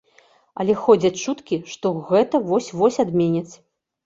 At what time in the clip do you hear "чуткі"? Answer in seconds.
1.23-1.59